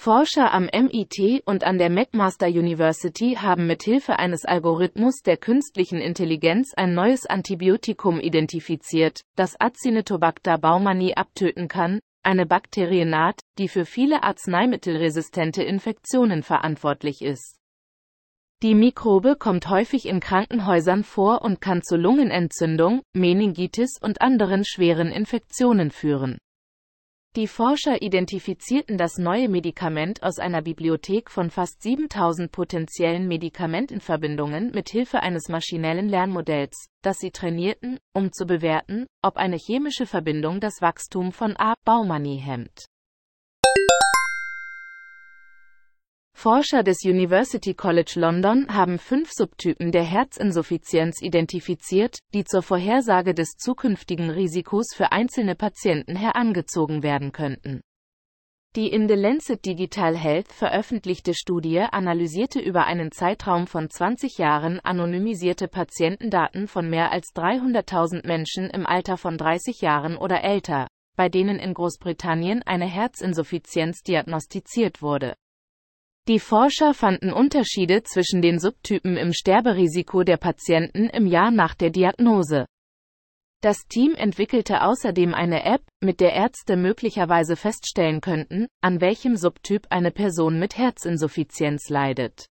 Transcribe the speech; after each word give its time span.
Forscher 0.00 0.52
am 0.54 0.66
MIT 0.72 1.42
und 1.44 1.64
an 1.64 1.76
der 1.76 1.90
McMaster 1.90 2.46
University 2.46 3.34
haben 3.34 3.66
mithilfe 3.66 4.16
eines 4.16 4.44
Algorithmus 4.44 5.22
der 5.22 5.36
künstlichen 5.36 6.00
Intelligenz 6.00 6.72
ein 6.76 6.94
neues 6.94 7.26
Antibiotikum 7.26 8.20
identifiziert, 8.20 9.22
das 9.34 9.60
Acinetobacter 9.60 10.56
baumannii 10.56 11.14
abtöten 11.14 11.66
kann, 11.66 11.98
eine 12.22 12.46
Bakterienart, 12.46 13.40
die 13.58 13.66
für 13.66 13.84
viele 13.84 14.22
arzneimittelresistente 14.22 15.64
Infektionen 15.64 16.44
verantwortlich 16.44 17.20
ist. 17.20 17.58
Die 18.62 18.76
Mikrobe 18.76 19.34
kommt 19.34 19.68
häufig 19.68 20.06
in 20.06 20.20
Krankenhäusern 20.20 21.02
vor 21.02 21.42
und 21.42 21.60
kann 21.60 21.82
zu 21.82 21.96
Lungenentzündung, 21.96 23.02
Meningitis 23.14 23.98
und 24.00 24.20
anderen 24.20 24.64
schweren 24.64 25.10
Infektionen 25.10 25.90
führen. 25.90 26.38
Die 27.36 27.46
Forscher 27.46 28.02
identifizierten 28.02 28.98
das 28.98 29.16
neue 29.18 29.48
Medikament 29.48 30.22
aus 30.22 30.38
einer 30.38 30.62
Bibliothek 30.62 31.30
von 31.30 31.50
fast 31.50 31.82
7000 31.82 32.50
potenziellen 32.50 33.28
Medikamentenverbindungen 33.28 34.72
mit 34.72 34.88
Hilfe 34.88 35.20
eines 35.20 35.48
maschinellen 35.48 36.08
Lernmodells, 36.08 36.88
das 37.00 37.18
sie 37.18 37.30
trainierten, 37.30 38.00
um 38.12 38.32
zu 38.32 38.44
bewerten, 38.44 39.06
ob 39.22 39.36
eine 39.36 39.56
chemische 39.56 40.06
Verbindung 40.06 40.58
das 40.58 40.80
Wachstum 40.80 41.30
von 41.30 41.56
A-Baumannii 41.56 42.40
hemmt. 42.40 42.86
Forscher 46.38 46.84
des 46.84 47.04
University 47.04 47.74
College 47.74 48.12
London 48.14 48.72
haben 48.72 49.00
fünf 49.00 49.32
Subtypen 49.32 49.90
der 49.90 50.04
Herzinsuffizienz 50.04 51.20
identifiziert, 51.20 52.20
die 52.32 52.44
zur 52.44 52.62
Vorhersage 52.62 53.34
des 53.34 53.56
zukünftigen 53.56 54.30
Risikos 54.30 54.94
für 54.94 55.10
einzelne 55.10 55.56
Patienten 55.56 56.14
herangezogen 56.14 57.02
werden 57.02 57.32
könnten. 57.32 57.80
Die 58.76 58.86
in 58.86 59.08
The 59.08 59.16
Lancet 59.16 59.66
Digital 59.66 60.16
Health 60.16 60.52
veröffentlichte 60.52 61.34
Studie 61.34 61.80
analysierte 61.80 62.60
über 62.60 62.84
einen 62.84 63.10
Zeitraum 63.10 63.66
von 63.66 63.90
20 63.90 64.38
Jahren 64.38 64.78
anonymisierte 64.78 65.66
Patientendaten 65.66 66.68
von 66.68 66.88
mehr 66.88 67.10
als 67.10 67.34
300.000 67.34 68.24
Menschen 68.24 68.70
im 68.70 68.86
Alter 68.86 69.16
von 69.16 69.38
30 69.38 69.80
Jahren 69.80 70.16
oder 70.16 70.44
älter, 70.44 70.86
bei 71.16 71.28
denen 71.28 71.58
in 71.58 71.74
Großbritannien 71.74 72.62
eine 72.62 72.86
Herzinsuffizienz 72.86 74.04
diagnostiziert 74.04 75.02
wurde. 75.02 75.34
Die 76.28 76.40
Forscher 76.40 76.92
fanden 76.92 77.32
Unterschiede 77.32 78.02
zwischen 78.02 78.42
den 78.42 78.58
Subtypen 78.58 79.16
im 79.16 79.32
Sterberisiko 79.32 80.24
der 80.24 80.36
Patienten 80.36 81.08
im 81.08 81.26
Jahr 81.26 81.50
nach 81.50 81.74
der 81.74 81.88
Diagnose. 81.88 82.66
Das 83.62 83.86
Team 83.88 84.14
entwickelte 84.14 84.82
außerdem 84.82 85.32
eine 85.32 85.64
App, 85.64 85.80
mit 86.02 86.20
der 86.20 86.34
Ärzte 86.34 86.76
möglicherweise 86.76 87.56
feststellen 87.56 88.20
könnten, 88.20 88.66
an 88.82 89.00
welchem 89.00 89.36
Subtyp 89.36 89.86
eine 89.88 90.10
Person 90.10 90.58
mit 90.58 90.76
Herzinsuffizienz 90.76 91.88
leidet. 91.88 92.46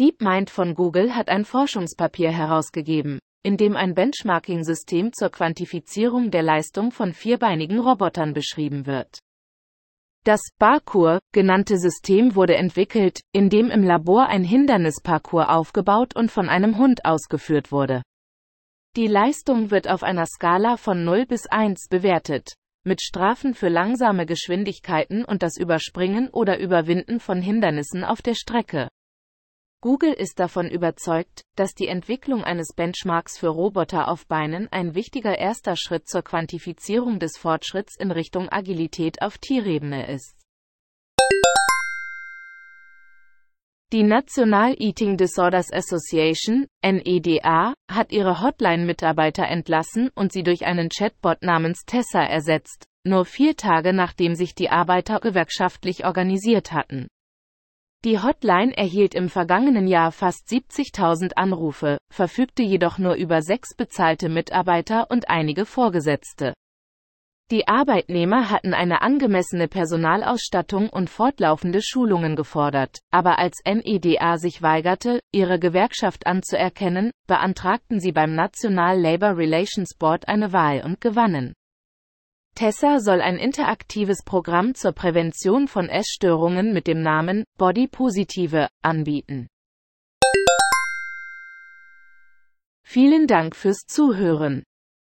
DeepMind 0.00 0.50
von 0.50 0.74
Google 0.74 1.14
hat 1.14 1.28
ein 1.28 1.44
Forschungspapier 1.44 2.32
herausgegeben, 2.32 3.20
in 3.44 3.56
dem 3.56 3.76
ein 3.76 3.94
Benchmarking-System 3.94 5.12
zur 5.12 5.30
Quantifizierung 5.30 6.32
der 6.32 6.42
Leistung 6.42 6.90
von 6.90 7.12
vierbeinigen 7.12 7.78
Robotern 7.78 8.34
beschrieben 8.34 8.86
wird. 8.86 9.20
Das 10.24 10.40
Parkour 10.58 11.20
genannte 11.32 11.76
System 11.76 12.34
wurde 12.34 12.54
entwickelt, 12.54 13.20
indem 13.32 13.70
im 13.70 13.82
Labor 13.82 14.26
ein 14.26 14.42
Hindernisparcours 14.42 15.50
aufgebaut 15.50 16.16
und 16.16 16.30
von 16.30 16.48
einem 16.48 16.78
Hund 16.78 17.04
ausgeführt 17.04 17.70
wurde. 17.70 18.02
Die 18.96 19.06
Leistung 19.06 19.70
wird 19.70 19.86
auf 19.86 20.02
einer 20.02 20.24
Skala 20.24 20.78
von 20.78 21.04
0 21.04 21.26
bis 21.26 21.46
1 21.46 21.88
bewertet, 21.90 22.54
mit 22.84 23.02
Strafen 23.02 23.52
für 23.52 23.68
langsame 23.68 24.24
Geschwindigkeiten 24.24 25.26
und 25.26 25.42
das 25.42 25.58
Überspringen 25.58 26.30
oder 26.30 26.58
Überwinden 26.58 27.20
von 27.20 27.42
Hindernissen 27.42 28.02
auf 28.02 28.22
der 28.22 28.34
Strecke. 28.34 28.88
Google 29.84 30.14
ist 30.14 30.40
davon 30.40 30.70
überzeugt, 30.70 31.44
dass 31.56 31.74
die 31.74 31.88
Entwicklung 31.88 32.42
eines 32.42 32.72
Benchmarks 32.72 33.36
für 33.38 33.48
Roboter 33.48 34.08
auf 34.08 34.26
Beinen 34.26 34.66
ein 34.72 34.94
wichtiger 34.94 35.36
erster 35.36 35.76
Schritt 35.76 36.08
zur 36.08 36.22
Quantifizierung 36.22 37.18
des 37.18 37.36
Fortschritts 37.36 37.94
in 37.98 38.10
Richtung 38.10 38.48
Agilität 38.48 39.20
auf 39.20 39.36
Tierebene 39.36 40.10
ist. 40.10 40.38
Die 43.92 44.04
National 44.04 44.74
Eating 44.78 45.18
Disorders 45.18 45.70
Association, 45.70 46.66
NEDA, 46.82 47.74
hat 47.86 48.10
ihre 48.10 48.40
Hotline-Mitarbeiter 48.40 49.44
entlassen 49.46 50.08
und 50.14 50.32
sie 50.32 50.44
durch 50.44 50.64
einen 50.64 50.88
Chatbot 50.88 51.42
namens 51.42 51.84
Tessa 51.84 52.22
ersetzt, 52.22 52.86
nur 53.04 53.26
vier 53.26 53.54
Tage 53.54 53.92
nachdem 53.92 54.34
sich 54.34 54.54
die 54.54 54.70
Arbeiter 54.70 55.20
gewerkschaftlich 55.20 56.06
organisiert 56.06 56.72
hatten. 56.72 57.08
Die 58.04 58.20
Hotline 58.20 58.76
erhielt 58.76 59.14
im 59.14 59.30
vergangenen 59.30 59.86
Jahr 59.86 60.12
fast 60.12 60.46
70.000 60.48 61.36
Anrufe, 61.36 61.96
verfügte 62.10 62.62
jedoch 62.62 62.98
nur 62.98 63.14
über 63.14 63.40
sechs 63.40 63.74
bezahlte 63.74 64.28
Mitarbeiter 64.28 65.10
und 65.10 65.30
einige 65.30 65.64
Vorgesetzte. 65.64 66.52
Die 67.50 67.66
Arbeitnehmer 67.66 68.50
hatten 68.50 68.74
eine 68.74 69.00
angemessene 69.00 69.68
Personalausstattung 69.68 70.90
und 70.90 71.08
fortlaufende 71.08 71.80
Schulungen 71.80 72.36
gefordert, 72.36 72.98
aber 73.10 73.38
als 73.38 73.62
NEDA 73.64 74.36
sich 74.36 74.60
weigerte, 74.60 75.20
ihre 75.32 75.58
Gewerkschaft 75.58 76.26
anzuerkennen, 76.26 77.10
beantragten 77.26 78.00
sie 78.00 78.12
beim 78.12 78.34
National 78.34 79.00
Labor 79.00 79.38
Relations 79.38 79.94
Board 79.94 80.28
eine 80.28 80.52
Wahl 80.52 80.82
und 80.84 81.00
gewannen. 81.00 81.54
Tessa 82.54 83.00
soll 83.00 83.20
ein 83.20 83.36
interaktives 83.36 84.22
Programm 84.22 84.76
zur 84.76 84.92
Prävention 84.92 85.66
von 85.66 85.88
Essstörungen 85.88 86.72
mit 86.72 86.86
dem 86.86 87.02
Namen 87.02 87.42
Body 87.58 87.88
Positive 87.88 88.68
anbieten. 88.80 89.48
Vielen 92.86 93.26
Dank 93.26 93.56
fürs 93.56 93.86
Zuhören. 93.88 94.62